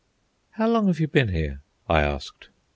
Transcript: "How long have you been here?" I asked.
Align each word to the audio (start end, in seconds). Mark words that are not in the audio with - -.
"How 0.53 0.67
long 0.67 0.87
have 0.87 0.99
you 0.99 1.07
been 1.07 1.27
here?" 1.27 1.61
I 1.87 2.01
asked. 2.01 2.49